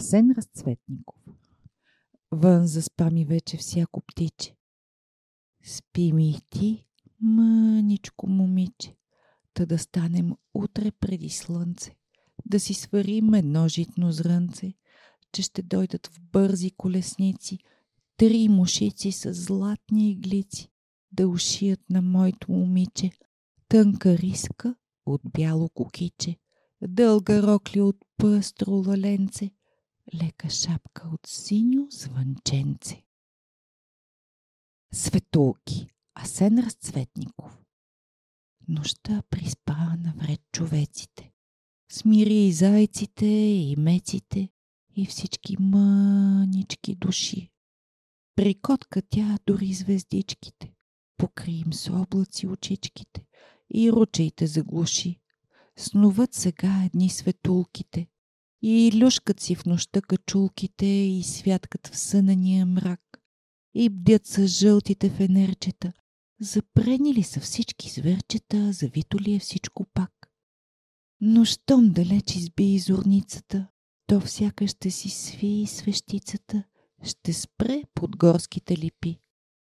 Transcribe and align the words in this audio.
Асен 0.00 0.30
Разцветников 0.36 1.16
Вън 2.32 2.66
заспа 2.66 3.10
ми 3.10 3.24
вече 3.24 3.56
всяко 3.56 4.00
птиче. 4.00 4.56
Спи 5.64 6.12
ми 6.12 6.30
и 6.30 6.40
ти, 6.50 6.86
мъничко 7.20 8.26
момиче, 8.26 8.96
та 9.54 9.66
да 9.66 9.78
станем 9.78 10.32
утре 10.54 10.90
преди 10.90 11.30
слънце, 11.30 11.96
да 12.46 12.60
си 12.60 12.74
сварим 12.74 13.34
едно 13.34 13.68
житно 13.68 14.12
зрънце, 14.12 14.72
че 15.32 15.42
ще 15.42 15.62
дойдат 15.62 16.06
в 16.06 16.20
бързи 16.20 16.70
колесници 16.70 17.58
три 18.16 18.48
мушици 18.48 19.12
с 19.12 19.34
златни 19.34 20.10
иглици, 20.10 20.70
да 21.12 21.28
ушият 21.28 21.90
на 21.90 22.02
моето 22.02 22.52
момиче 22.52 23.10
тънка 23.68 24.18
риска 24.18 24.74
от 25.06 25.20
бяло 25.24 25.68
кукиче, 25.68 26.36
дълга 26.88 27.42
рокли 27.42 27.80
от 27.80 27.96
пъстро 28.16 28.70
лаленце, 28.70 29.50
лека 30.14 30.50
шапка 30.50 31.08
от 31.12 31.26
синьо 31.26 31.86
звънченце. 31.90 33.04
Светулки 34.92 35.90
Асен 36.14 36.58
Разцветников 36.58 37.58
Нощта 38.68 39.22
приспа 39.30 39.96
навред 39.98 40.40
човеците. 40.52 41.32
Смири 41.92 42.46
и 42.46 42.52
зайците, 42.52 43.26
и 43.26 43.76
меците, 43.78 44.48
и 44.96 45.06
всички 45.06 45.56
мънички 45.60 46.94
души. 46.94 47.50
Прикотка 48.34 49.02
тя 49.02 49.38
дори 49.46 49.72
звездичките, 49.72 50.74
покри 51.16 51.52
им 51.52 51.72
с 51.72 51.90
облаци 51.90 52.46
очичките 52.46 53.24
и 53.74 53.92
ручейте 53.92 54.46
заглуши. 54.46 55.20
Снуват 55.76 56.34
сега 56.34 56.82
едни 56.84 57.08
светулките 57.08 58.08
и 58.62 58.92
люшкат 58.94 59.40
си 59.40 59.54
в 59.54 59.64
нощта 59.66 60.00
качулките 60.00 60.86
и 60.86 61.22
святкат 61.22 61.86
в 61.86 61.98
сънания 61.98 62.66
мрак 62.66 63.22
и 63.74 63.88
бдят 63.88 64.26
с 64.26 64.46
жълтите 64.46 65.10
фенерчета. 65.10 65.92
Запрени 66.40 67.14
ли 67.14 67.22
са 67.22 67.40
всички 67.40 67.90
зверчета, 67.90 68.72
завито 68.72 69.20
ли 69.20 69.34
е 69.34 69.38
всичко 69.38 69.86
пак? 69.94 70.12
Но 71.20 71.44
щом 71.44 71.90
далеч 71.90 72.36
изби 72.36 72.78
зорницата, 72.78 73.66
то 74.06 74.20
всяка 74.20 74.66
ще 74.66 74.90
си 74.90 75.08
сви 75.08 75.66
свещицата, 75.66 76.64
ще 77.02 77.32
спре 77.32 77.82
под 77.94 78.16
горските 78.16 78.76
липи. 78.76 79.18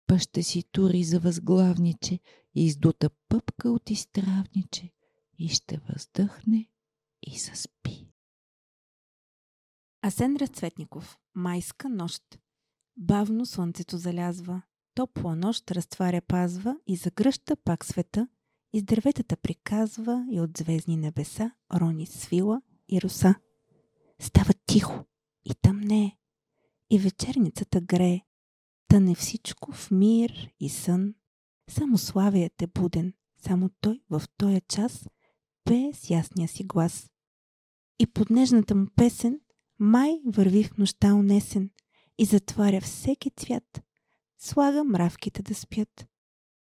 Па 0.07 0.19
ще 0.19 0.43
си 0.43 0.65
тури 0.73 1.05
за 1.05 1.21
възглавниче, 1.21 2.19
издута 2.55 3.11
пъпка 3.29 3.71
от 3.71 3.91
изтравниче 3.91 4.91
и 5.39 5.49
ще 5.49 5.81
въздъхне 5.89 6.69
и 7.23 7.39
заспи. 7.39 8.10
Асен 10.03 10.37
Разцветников. 10.37 11.19
Майска 11.35 11.89
нощ. 11.89 12.23
Бавно 12.97 13.47
слънцето 13.47 13.99
залязва. 13.99 14.63
Топла 14.95 15.37
нощ 15.37 15.71
разтваря 15.71 16.21
пазва 16.21 16.77
и 16.87 16.97
загръща 16.97 17.57
пак 17.57 17.85
света. 17.85 18.29
Из 18.73 18.83
дърветата 18.83 19.37
приказва 19.37 20.27
и 20.31 20.41
от 20.41 20.59
звездни 20.59 20.97
небеса 20.97 21.53
рони 21.75 22.07
свила 22.07 22.63
и 22.89 23.03
руса. 23.03 23.35
Става 24.21 24.53
тихо 24.67 25.05
и 25.45 25.55
тъмне 25.55 26.19
и 26.91 26.99
вечерницата 26.99 27.81
грее. 27.81 28.21
Тъне 28.89 29.15
всичко 29.15 29.73
в 29.73 29.91
мир 29.91 30.51
и 30.61 30.69
сън. 30.69 31.15
Само 31.71 31.99
славият 31.99 32.63
е 32.63 32.67
буден, 32.67 33.13
само 33.39 33.71
той 33.81 34.03
в 34.11 34.23
този 34.37 34.61
час 34.69 35.09
пее 35.65 35.93
с 35.95 36.11
ясния 36.11 36.49
си 36.49 36.65
глас. 36.65 37.11
И 37.99 38.07
под 38.07 38.31
нежната 38.31 38.75
му 38.75 38.87
песен 38.97 39.41
май 39.81 40.21
върви 40.27 40.65
в 40.65 40.79
нощта 40.79 41.15
унесен 41.15 41.71
и 42.19 42.25
затваря 42.25 42.81
всеки 42.81 43.31
цвят. 43.31 43.83
Слага 44.39 44.85
мравките 44.85 45.43
да 45.43 45.55
спят. 45.55 46.07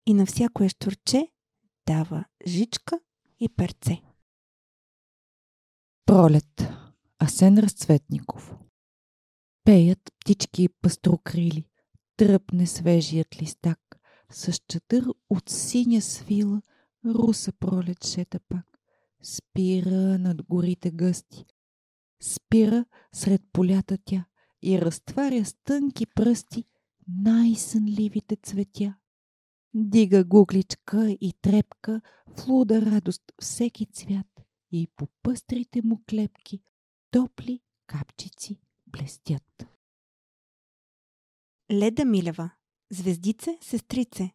И 0.06 0.15
на 0.15 0.27
всяко 0.27 0.65
ещурче 0.65 1.28
дава 1.87 2.25
жичка 2.47 3.00
и 3.41 3.49
перце. 3.49 4.03
Пролет 6.06 6.69
Асен 7.19 7.59
Разцветников 7.59 8.54
Пеят 9.65 10.12
птички 10.21 10.62
и 10.62 10.69
пастрокрили, 10.69 11.65
тръпне 12.16 12.66
свежият 12.66 13.43
листак, 13.43 13.81
с 14.31 14.60
чадър 14.69 15.04
от 15.28 15.50
синя 15.50 16.03
свила, 16.03 16.62
руса 17.04 17.53
пролет 17.53 18.04
шета 18.04 18.41
пак. 18.48 18.78
Спира 19.22 20.19
над 20.19 20.43
горите 20.43 20.91
гъсти, 20.91 21.44
спира 22.22 22.84
сред 23.12 23.43
полята 23.53 23.99
тя 24.04 24.25
и 24.62 24.81
разтваря 24.81 25.44
с 25.44 25.54
тънки 25.65 26.06
пръсти 26.06 26.65
най-сънливите 27.09 28.37
цветя. 28.37 28.94
Дига 29.75 30.25
гугличка 30.25 31.10
и 31.10 31.32
трепка 31.43 32.00
в 32.27 32.49
луда 32.49 32.82
радост 32.82 33.22
всеки 33.41 33.87
цвят 33.87 34.41
и 34.72 34.88
по 34.97 35.09
пъстрите 35.22 35.82
му 35.84 36.03
клепки 36.10 36.62
топли 37.10 37.60
капчици 37.87 38.60
блестят. 38.87 39.66
Леда 41.72 42.04
Милева. 42.04 42.50
Звездице, 42.91 43.59
сестрице. 43.60 44.31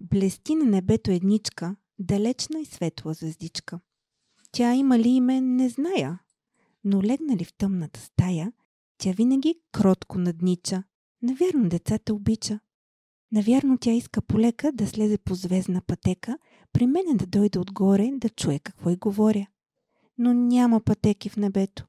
Блести 0.00 0.54
на 0.54 0.64
небето 0.64 1.10
едничка, 1.10 1.76
далечна 1.98 2.60
и 2.60 2.64
светла 2.64 3.14
звездичка. 3.14 3.80
Тя 4.52 4.74
има 4.74 4.98
ли 4.98 5.08
име, 5.08 5.40
не 5.40 5.68
зная, 5.68 6.18
но 6.84 7.02
легна 7.02 7.36
ли 7.36 7.44
в 7.44 7.52
тъмната 7.52 8.00
стая, 8.00 8.52
тя 8.98 9.12
винаги 9.12 9.54
кротко 9.72 10.18
наднича. 10.18 10.82
Навярно 11.22 11.68
децата 11.68 12.14
обича. 12.14 12.60
Навярно 13.32 13.78
тя 13.78 13.92
иска 13.92 14.22
полека 14.22 14.72
да 14.72 14.86
слезе 14.86 15.18
по 15.18 15.34
звездна 15.34 15.82
пътека, 15.86 16.38
при 16.72 16.86
мене 16.86 17.14
да 17.14 17.26
дойде 17.26 17.58
отгоре 17.58 18.10
да 18.14 18.28
чуе 18.28 18.58
какво 18.58 18.90
й 18.90 18.96
говоря. 18.96 19.46
Но 20.18 20.34
няма 20.34 20.80
пътеки 20.80 21.28
в 21.28 21.36
небето. 21.36 21.86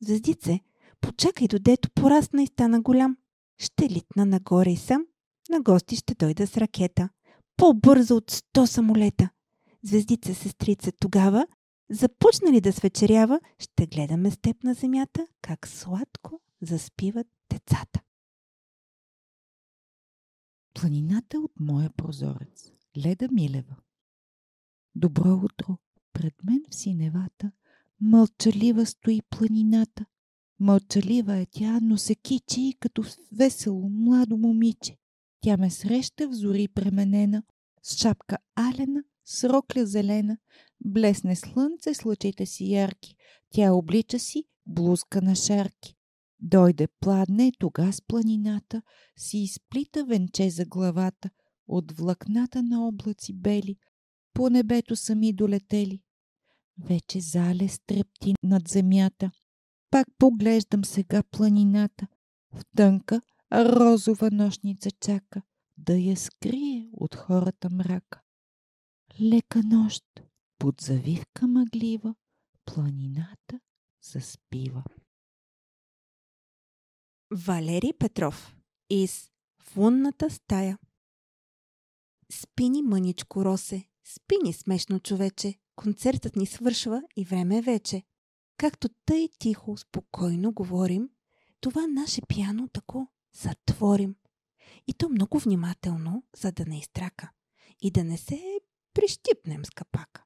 Звездице, 0.00 0.60
почакай 1.00 1.48
додето 1.48 1.90
порасна 1.90 2.42
и 2.42 2.46
стана 2.46 2.80
голям. 2.80 3.16
Ще 3.58 3.90
литна 3.90 4.26
нагоре 4.26 4.70
и 4.70 4.76
сам, 4.76 5.06
на 5.50 5.60
гости 5.60 5.96
ще 5.96 6.14
дойда 6.14 6.46
с 6.46 6.56
ракета. 6.56 7.08
По-бързо 7.56 8.16
от 8.16 8.30
сто 8.30 8.66
самолета. 8.66 9.28
Звездице, 9.82 10.34
сестрице, 10.34 10.92
тогава, 10.92 11.46
започна 11.90 12.52
ли 12.52 12.60
да 12.60 12.72
свечерява, 12.72 13.40
ще 13.58 13.86
гледаме 13.86 14.30
с 14.30 14.38
теб 14.38 14.64
на 14.64 14.74
земята, 14.74 15.26
как 15.42 15.68
сладко 15.68 16.40
заспиват 16.62 17.26
децата. 17.52 18.00
Планината 20.74 21.38
от 21.38 21.60
моя 21.60 21.90
прозорец. 21.90 22.72
Леда 22.96 23.28
Милева. 23.32 23.76
Добро 24.94 25.34
утро. 25.34 25.76
Пред 26.12 26.34
мен 26.44 26.62
в 26.70 26.74
синевата 26.74 27.52
мълчалива 28.00 28.86
стои 28.86 29.20
планината. 29.30 30.06
Мълчалива 30.60 31.36
е 31.36 31.46
тя, 31.46 31.78
но 31.82 31.98
се 31.98 32.14
кичи 32.14 32.76
като 32.80 33.04
весело 33.32 33.88
младо 33.88 34.36
момиче. 34.36 34.96
Тя 35.40 35.56
ме 35.56 35.70
среща 35.70 36.28
в 36.28 36.32
зори 36.32 36.68
пременена, 36.68 37.42
с 37.82 37.96
шапка 37.96 38.38
алена, 38.56 39.04
с 39.24 39.44
рокля 39.48 39.86
зелена. 39.86 40.38
Блесне 40.84 41.36
слънце 41.36 41.94
с 41.94 42.04
лъчите 42.04 42.46
си 42.46 42.72
ярки. 42.72 43.16
Тя 43.50 43.72
облича 43.72 44.18
си 44.18 44.44
блузка 44.66 45.22
на 45.22 45.34
шарки. 45.34 45.94
Дойде 46.40 46.88
пладне, 47.00 47.52
тога 47.58 47.92
с 47.92 48.02
планината, 48.02 48.82
си 49.16 49.38
изплита 49.38 50.04
венче 50.04 50.50
за 50.50 50.64
главата, 50.64 51.30
от 51.68 51.92
влакната 51.92 52.62
на 52.62 52.88
облаци 52.88 53.32
бели, 53.32 53.76
по 54.34 54.50
небето 54.50 54.96
сами 54.96 55.32
долетели. 55.32 56.02
Вече 56.78 57.20
зале 57.20 57.68
стрепти 57.68 58.34
над 58.42 58.68
земята. 58.68 59.30
Пак 59.90 60.06
поглеждам 60.18 60.84
сега 60.84 61.22
планината. 61.22 62.06
В 62.52 62.62
тънка 62.76 63.20
розова 63.52 64.30
нощница 64.30 64.90
чака 64.90 65.42
да 65.78 65.94
я 65.94 66.16
скрие 66.16 66.88
от 66.92 67.14
хората 67.14 67.70
мрака. 67.70 68.23
Лека 69.20 69.62
нощ, 69.62 70.04
под 70.58 70.80
завивка 70.80 71.46
мъглива, 71.46 72.14
планината 72.64 73.60
заспива. 74.02 74.84
Валерий 77.30 77.92
Петров 77.92 78.56
из 78.90 79.30
В 79.60 79.76
лунната 79.76 80.30
стая 80.30 80.78
Спини, 82.32 82.82
мъничко 82.82 83.44
Росе, 83.44 83.88
спини, 84.04 84.52
смешно 84.52 85.00
човече. 85.00 85.54
Концертът 85.76 86.36
ни 86.36 86.46
свършва 86.46 87.02
и 87.16 87.24
време 87.24 87.58
е 87.58 87.62
вече. 87.62 88.02
Както 88.56 88.88
тъй 89.06 89.28
тихо, 89.38 89.76
спокойно 89.76 90.52
говорим, 90.52 91.10
това 91.60 91.86
наше 91.86 92.22
пиано 92.28 92.68
тако 92.68 93.08
затворим. 93.42 94.16
И 94.86 94.94
то 94.94 95.08
много 95.08 95.38
внимателно, 95.38 96.24
за 96.36 96.52
да 96.52 96.66
не 96.66 96.78
изтрака. 96.78 97.30
И 97.80 97.90
да 97.90 98.04
не 98.04 98.16
се 98.18 98.34
прищипнем 98.94 99.64
с 99.64 99.70
капака. 99.70 100.24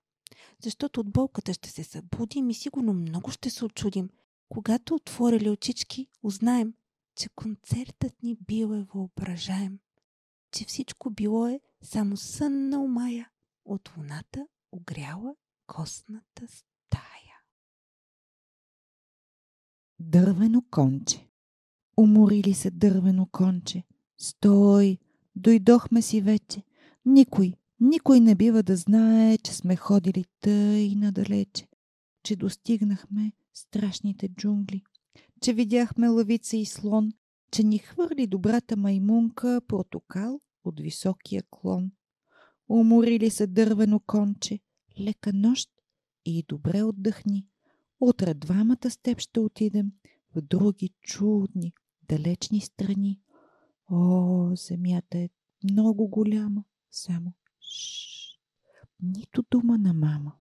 Защото 0.63 1.01
от 1.01 1.11
болката 1.11 1.55
ще 1.55 1.71
се 1.71 1.85
събудим 1.85 2.51
и 2.51 2.55
сигурно 2.55 2.93
много 2.93 3.31
ще 3.31 3.51
се 3.51 3.65
очудим. 3.65 4.11
Когато 4.49 4.95
отворили 4.95 5.51
очички, 5.51 6.07
узнаем, 6.23 6.75
че 7.17 7.29
концертът 7.29 8.23
ни 8.23 8.37
бил 8.47 8.75
е 8.75 8.87
въображаем, 8.95 9.79
че 10.53 10.65
всичко 10.65 11.11
било 11.11 11.47
е 11.47 11.61
само 11.83 12.17
сън 12.17 12.69
на 12.69 12.83
умая 12.83 13.31
от 13.65 13.91
луната 13.97 14.47
огряла 14.73 15.35
костната 15.67 16.49
стая. 16.49 17.43
Дървено 19.99 20.63
конче. 20.71 21.29
Уморили 21.97 22.55
се 22.55 22.71
дървено 22.71 23.27
конче. 23.27 23.85
Стой! 24.19 24.99
Дойдохме 25.37 26.03
си 26.03 26.21
вече. 26.21 26.63
Никой, 27.05 27.55
никой 27.81 28.21
не 28.21 28.35
бива 28.35 28.63
да 28.63 28.77
знае, 28.77 29.39
че 29.39 29.55
сме 29.55 29.77
ходили 29.77 30.25
тъй 30.41 30.95
надалече, 30.95 31.69
че 32.23 32.37
достигнахме 32.37 33.33
страшните 33.55 34.29
джунгли, 34.29 34.83
че 35.41 35.53
видяхме 35.53 36.09
лавица 36.09 36.57
и 36.57 36.67
слон, 36.67 37.13
че 37.51 37.63
ни 37.63 37.79
хвърли 37.79 38.27
добрата 38.27 38.77
маймунка 38.77 39.61
протокал 39.69 40.41
от 40.65 40.81
високия 40.81 41.43
клон. 41.51 41.91
Уморили 42.69 43.31
се 43.31 43.47
дървено 43.47 44.01
конче, 44.01 44.61
лека 45.01 45.33
нощ 45.33 45.71
и 46.25 46.45
добре 46.49 46.83
отдъхни. 46.83 47.47
Утре 48.01 48.35
двамата 48.35 48.91
с 48.91 48.97
теб 48.97 49.19
ще 49.19 49.41
отидем 49.41 49.93
в 50.35 50.41
други 50.41 50.91
чудни, 51.01 51.73
далечни 52.09 52.61
страни. 52.61 53.21
О, 53.91 54.51
земята 54.55 55.19
е 55.19 55.29
много 55.65 56.09
голяма, 56.09 56.65
само 56.91 57.33
Нито 59.01 59.45
дума 59.51 59.79
на 59.79 59.93
мама. 59.93 60.39